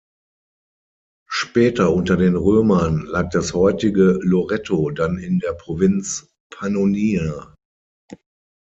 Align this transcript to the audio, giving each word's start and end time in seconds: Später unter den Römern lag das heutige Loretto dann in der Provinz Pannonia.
Später 1.29 1.93
unter 1.93 2.17
den 2.17 2.35
Römern 2.35 3.05
lag 3.05 3.29
das 3.29 3.53
heutige 3.53 4.17
Loretto 4.23 4.89
dann 4.89 5.19
in 5.19 5.37
der 5.37 5.53
Provinz 5.53 6.27
Pannonia. 6.49 7.53